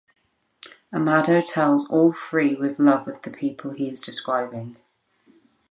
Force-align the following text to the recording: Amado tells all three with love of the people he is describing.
Amado 0.91 1.41
tells 1.41 1.87
all 1.87 2.11
three 2.11 2.55
with 2.55 2.79
love 2.79 3.07
of 3.07 3.21
the 3.21 3.29
people 3.29 3.69
he 3.69 3.87
is 3.87 3.99
describing. 3.99 4.77